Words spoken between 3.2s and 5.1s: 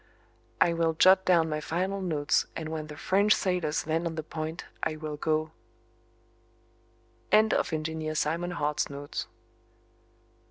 sailors land on the point I